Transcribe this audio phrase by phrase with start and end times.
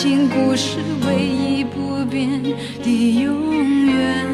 [0.00, 2.40] 情故事唯一不变
[2.84, 4.24] 的永远，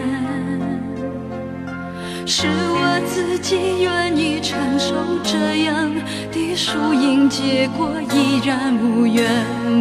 [2.26, 5.90] 是我自己愿意承受这样
[6.30, 9.24] 的输赢，结果依然无怨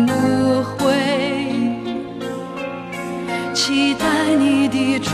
[0.07, 0.93] 无悔。
[3.53, 5.11] 期待你的出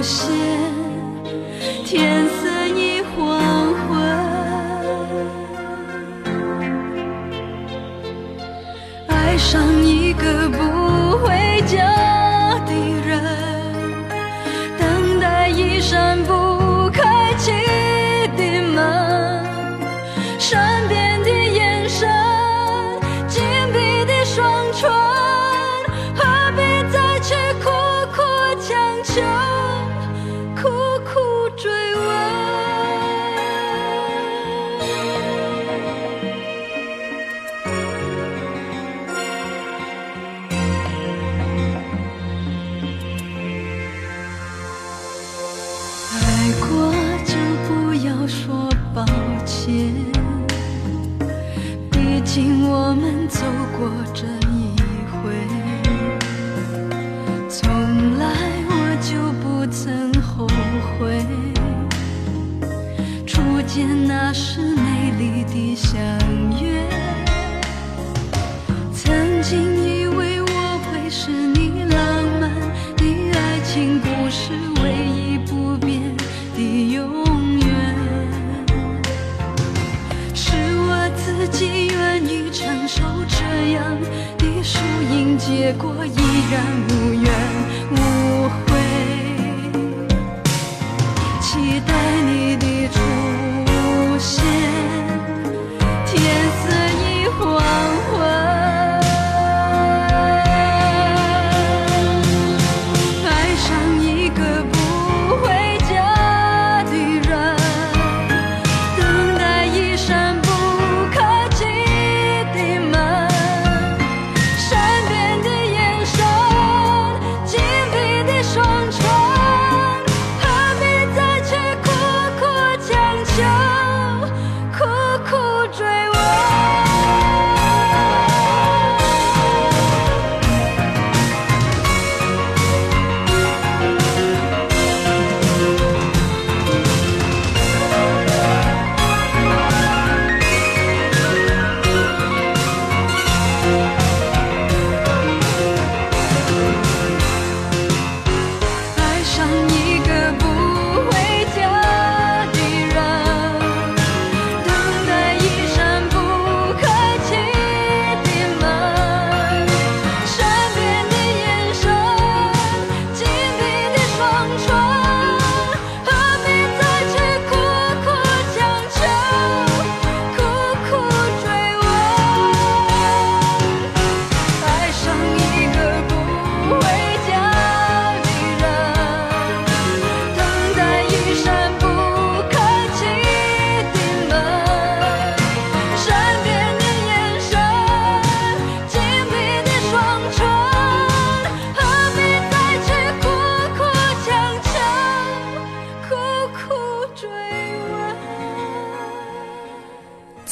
[0.00, 0.32] 现，
[1.84, 2.31] 天。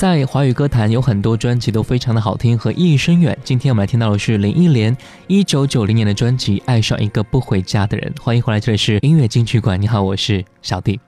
[0.00, 3.36] 在华语歌坛有很多专辑都非常的好听和意义深远。
[3.44, 8.10] 今天我们来听到的是林忆莲一九九零年的专辑《爱上一个不回家的人》。
[8.22, 9.78] 欢迎回来，这里是音乐金曲馆。
[9.78, 10.98] 你好，我是小弟。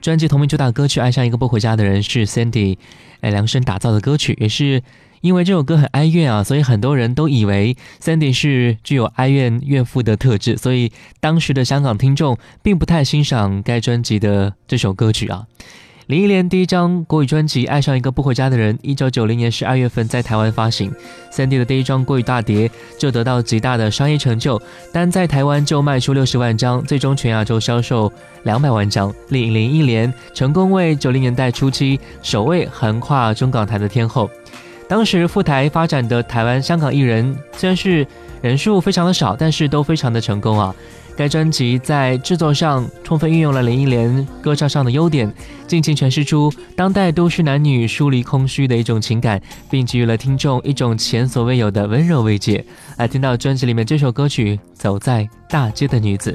[0.00, 2.78] 专辑同名主打歌曲《爱上一个不回家的人》是 Sandy
[3.20, 4.82] 哎量身打造的歌曲，也是
[5.20, 10.90] 因为这首歌很哀怨啊，所以很多人都以为 Sandy 是具有哀怨怨妇的特质，所以
[11.20, 15.46] 当时的香港听众并不太欣赏该专辑的这首歌曲啊。
[16.06, 20.88] 林忆莲第一张国语专辑《爱上一个不回家的人》，一九九零年十二月份在台湾发行。
[21.32, 24.62] 三 D 的第一张国语大碟就得到极大的商业成就，
[24.92, 28.12] 单在台湾就卖出六十万张，最终全亚洲销售
[28.44, 34.30] 两百万张，令林忆莲成功为九零年代初期首位横跨中港台的天后。
[34.88, 38.06] 当时赴台发展的台湾、香港艺人虽然是
[38.40, 40.72] 人数非常的少，但是都非常的成功啊。
[41.16, 45.32] 该专辑在制作上充分运用了林忆莲歌唱上的优点，
[45.66, 49.40] 尽情诠释出当代都市男女疏离空虚的一种情感，
[49.70, 52.64] 并给予了听众一种前所未有的温柔慰藉。
[52.98, 56.32] 来听到专辑里面这首歌曲《走在大街的女子》。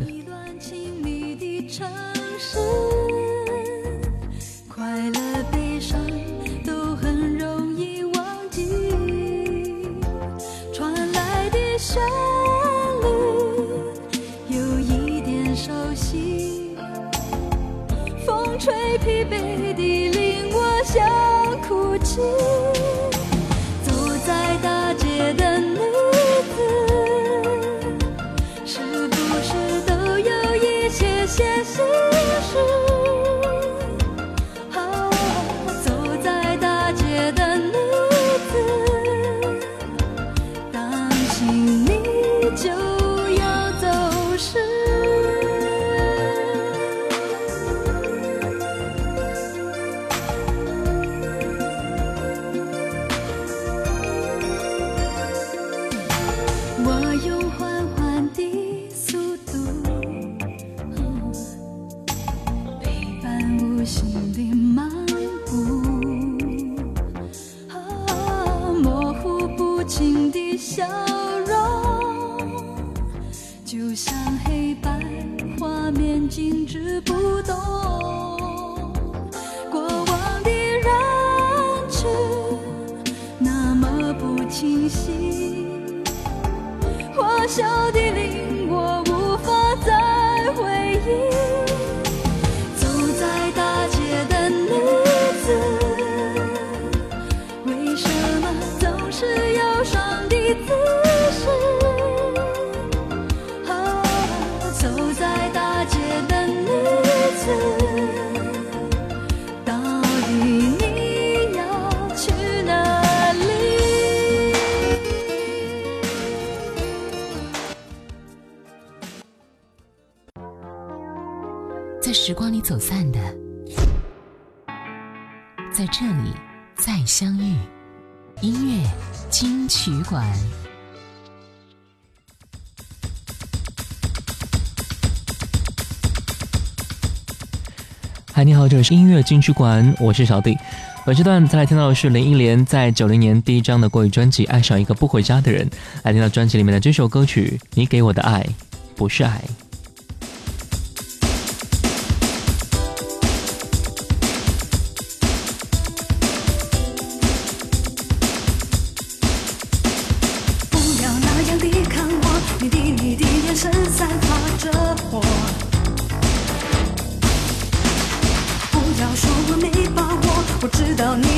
[138.71, 140.57] 这里是音乐金曲馆，我是小弟。
[141.05, 145.67] 本时段再来听到的是林忆莲在九零年第一张的国语专辑《爱上一个不回家的人》，
[146.03, 148.47] 来听到专辑里面的这首歌曲《你给我的爱
[148.95, 149.43] 不是爱》。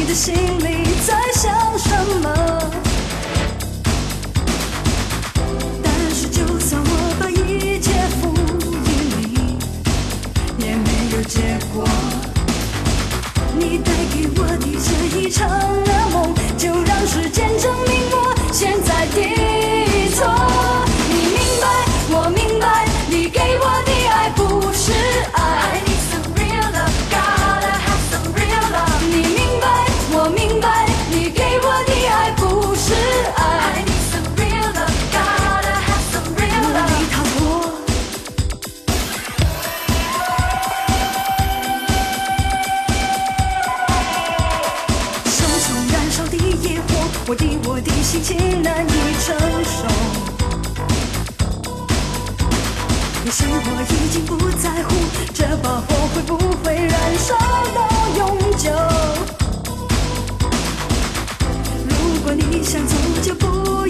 [0.05, 1.89] 你的心里在想什
[2.21, 2.27] 么？
[5.81, 8.33] 但是，就算我把一切付
[8.83, 8.91] 与
[9.33, 9.57] 你，
[10.57, 11.87] 也没有结果。
[13.57, 15.92] 你带给我的是一场……
[53.35, 54.93] 其实我已经不在乎
[55.33, 57.35] 这把火会不会燃烧
[57.73, 57.79] 到
[58.15, 58.69] 永久。
[61.89, 63.87] 如果你想走就不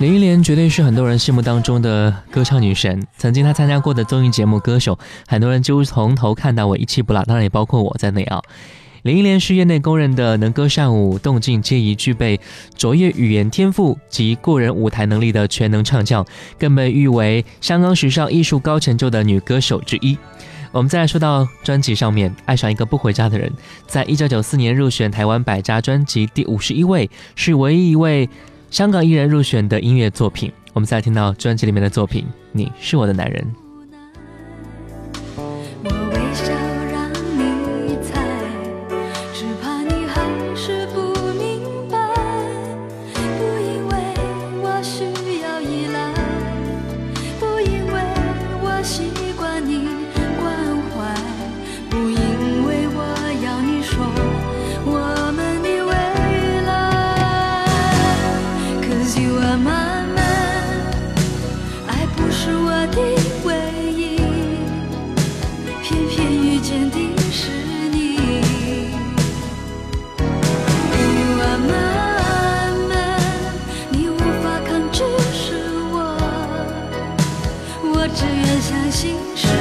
[0.00, 3.06] 林忆莲绝对是很多人心目当中的歌唱女神。
[3.18, 4.94] 曾经她参加过的综艺节目《歌手》，
[5.28, 8.40] 很多人几乎从头看到尾，一气不落，当然也包括我在内啊。
[9.02, 12.40] 林忆莲是业内公认的能歌善舞、动静皆宜、具备
[12.78, 16.24] 卓越语言天赋及过人舞台能力的全能唱将，
[16.58, 20.16] 更被誉为香港时尚艺术高成就的女歌手之一。
[20.72, 23.50] 我们再来说到专辑上面，《爱上一个不回家的人》
[23.86, 28.26] 在一九九四年入选台湾百家专辑第五十一位，是唯一一位。
[28.70, 33.44] 香港艺人入选的音乐作品，我们再听到专辑里面的作品《你是我的男人》。
[78.70, 79.59] 接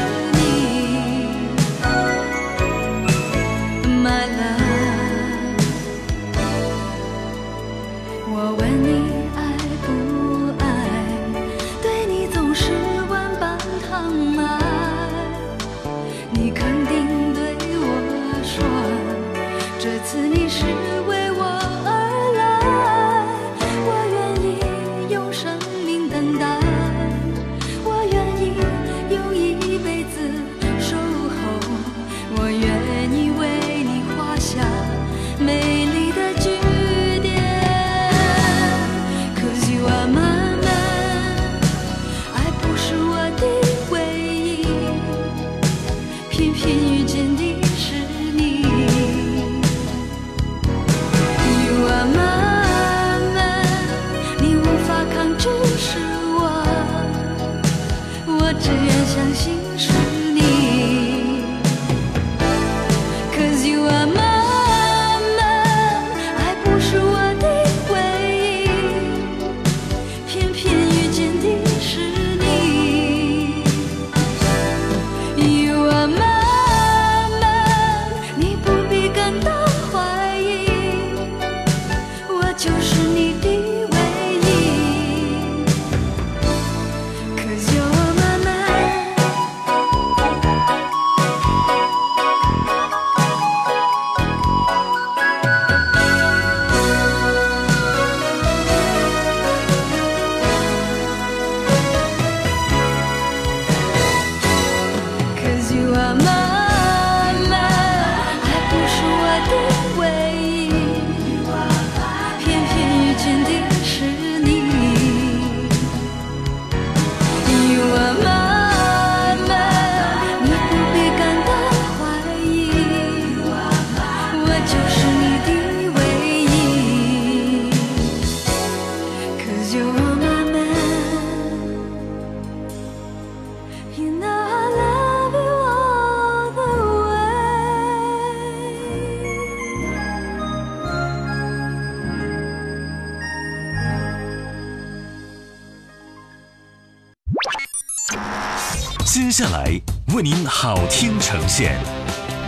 [149.40, 149.80] 下来
[150.14, 151.80] 为您好听呈现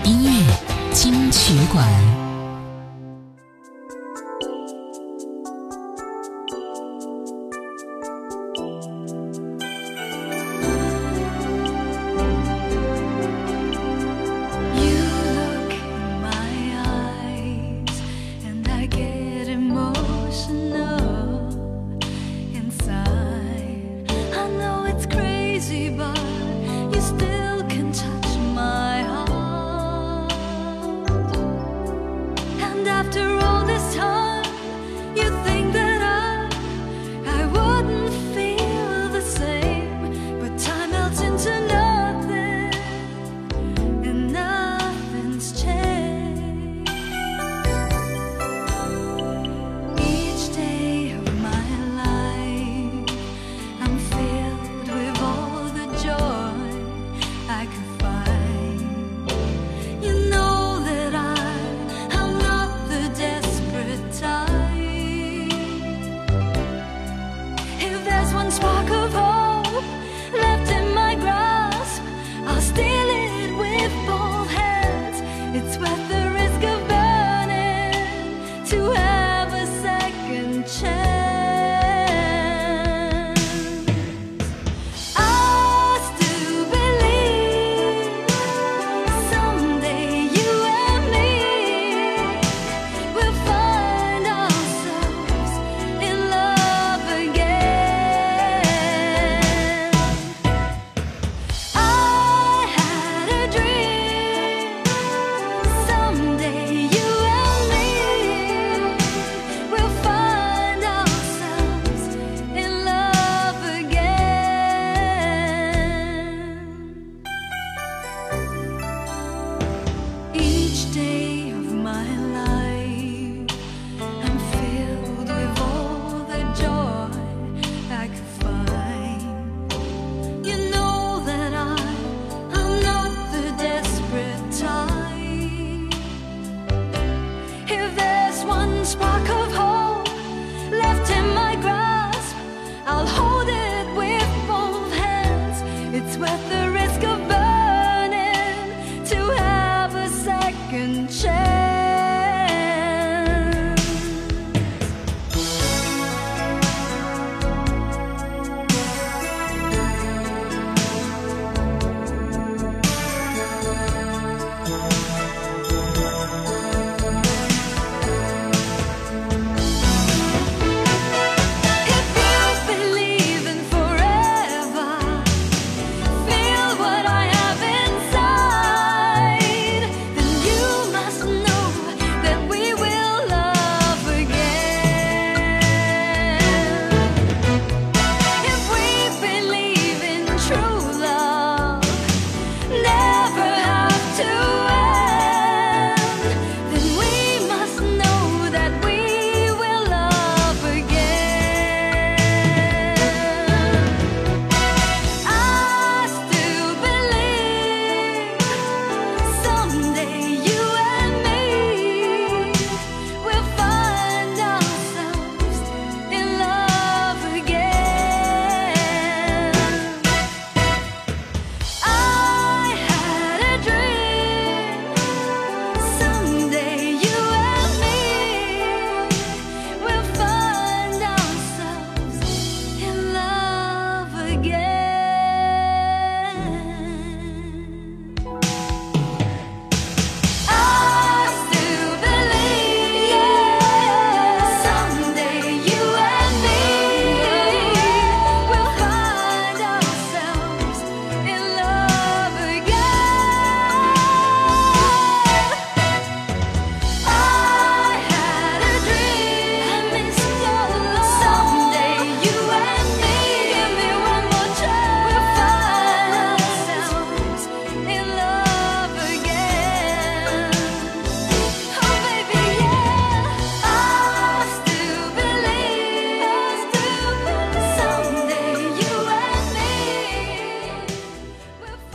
[0.03, 2.20] 音乐金曲馆。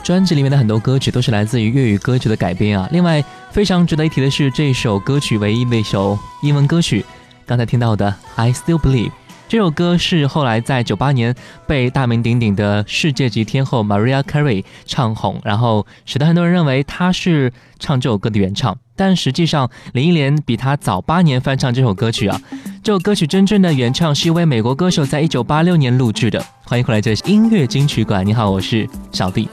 [0.07, 2.87] 专辑里面的很多歌曲都是来自于粤语歌曲的改编啊。
[2.93, 7.03] 另外，非常值得一提的是，这首歌曲唯一的一首英文歌曲，
[7.45, 9.09] 刚才听到的《I Still Believe》
[9.49, 11.35] 这首歌是后来在九八年
[11.67, 18.77] 被大名鼎鼎的世界级天后 Maria Carey 唱红，然后使得很多人认为她是唱这首歌的原唱。
[18.95, 22.41] 但实际上，林忆莲比她早八年翻唱这首歌曲啊。
[22.81, 26.41] 这首歌曲真正的原唱是一位美国歌手，在一九八六年录制的。
[26.63, 28.25] 欢迎回来，这是音乐金曲馆。
[28.25, 29.49] 你好，我是小弟。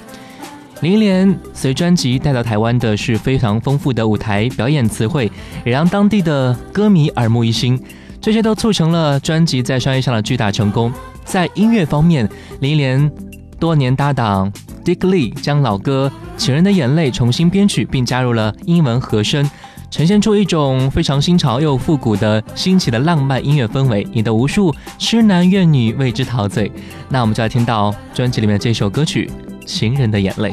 [0.80, 5.30] 林忆莲随专辑带到台湾的是非常丰富的舞台表演词汇，
[5.64, 7.80] 也让当地的歌迷耳目一新。
[8.20, 10.92] 这些都促成了专辑在商业上的巨大成功。
[11.24, 12.28] 在音乐方面，
[12.60, 13.10] 林忆莲
[13.58, 14.52] 多年搭档
[14.84, 19.48] Dick Lee 将老歌《情人的眼泪》重新编曲，并加入了英文和声。
[19.90, 26.70] 呈现出一种非常新潮又复古的新奇的浪漫音乐氛围，引得无数痴男怨女为之陶醉。
[27.08, 29.30] 那我们就要听到专辑里面这首歌曲
[29.66, 30.50] 《情人的眼泪》。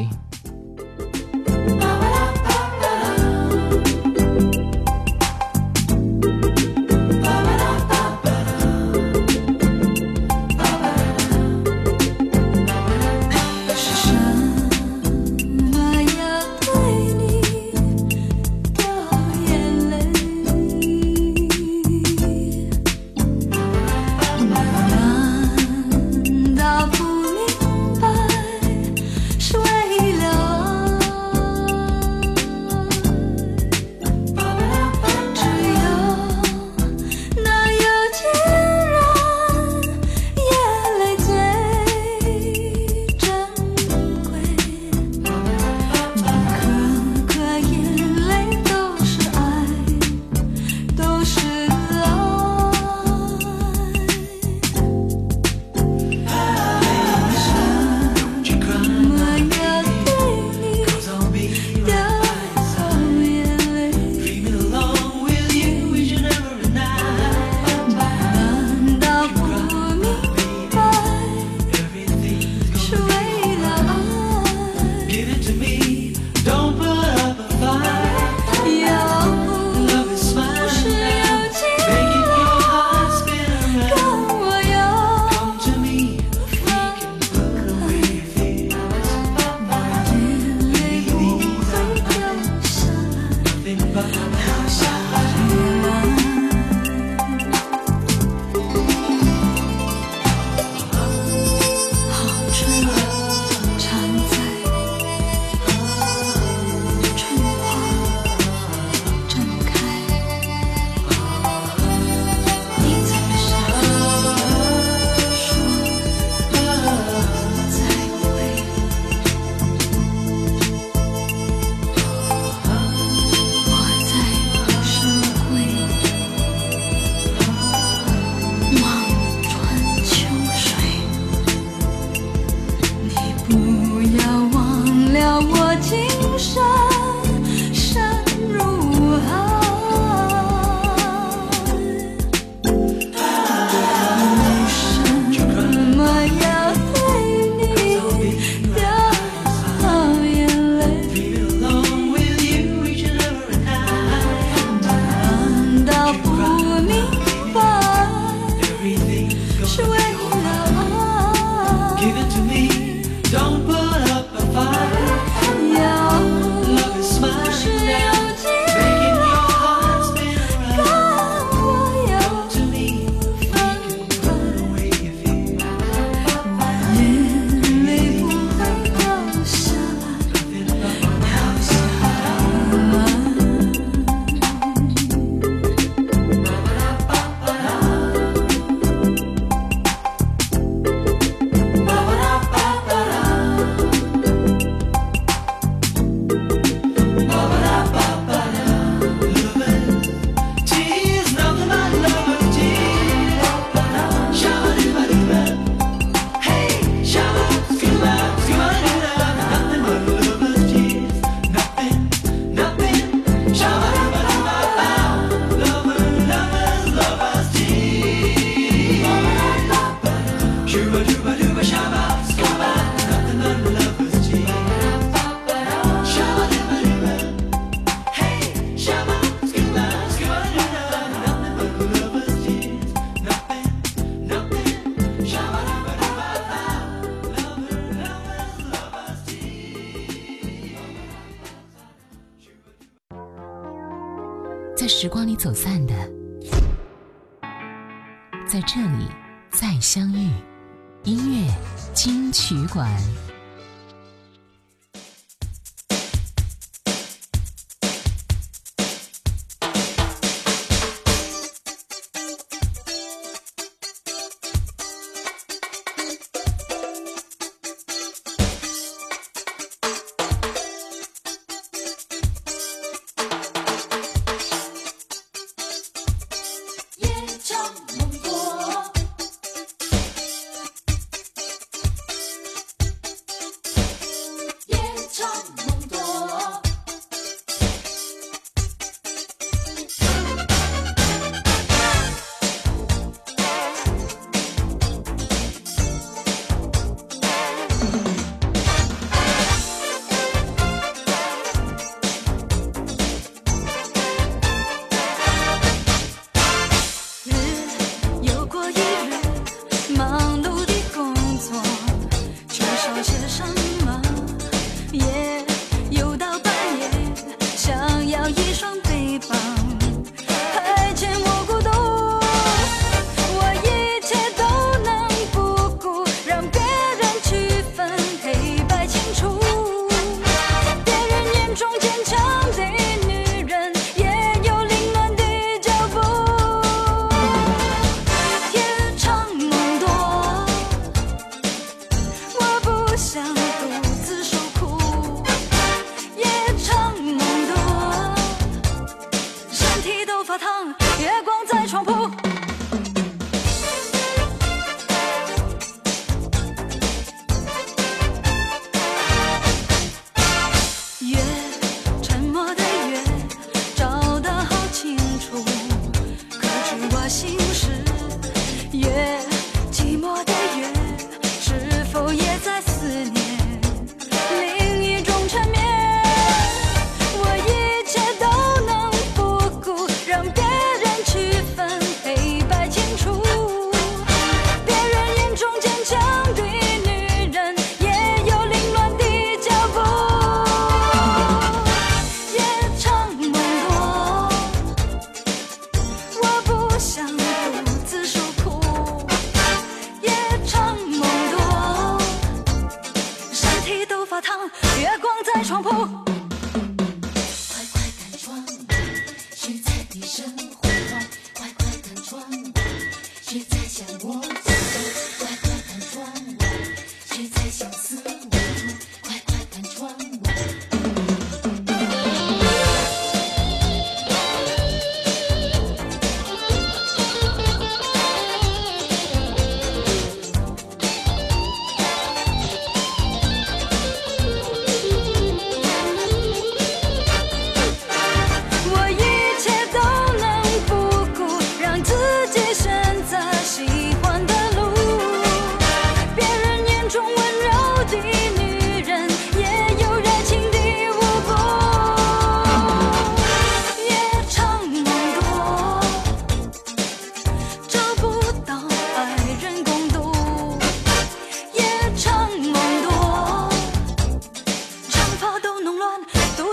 [405.74, 406.11] Oh.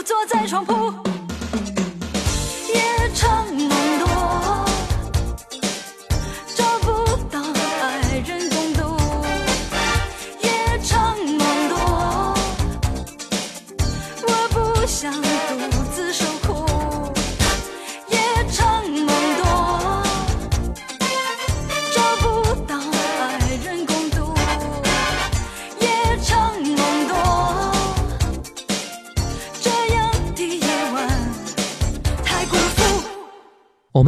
[0.02, 1.09] 坐在床铺。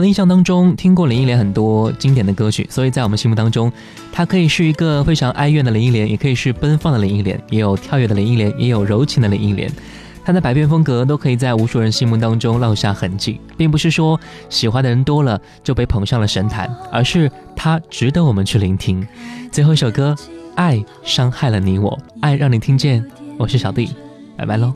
[0.02, 3.72] 们的印象当中听过林忆莲很多经典的歌曲，所以在我们心目当中，
[4.12, 9.72] 她可以是一个非常哀怨的林忆莲，也可以是奔放的林忆莲，也有跳跃的林忆莲，也有柔情的林忆莲。
[10.26, 19.08] 她的百变风格都可以在无数人心目当中烙下痕迹，并不是说喜欢的人多了就被捧上了神坛，而是她值得我们去聆听。
[19.52, 20.16] 最后一首歌，
[20.56, 23.06] 《爱伤害了你我》，爱让你听见。
[23.38, 23.90] 我是小弟，
[24.36, 24.74] 拜拜喽。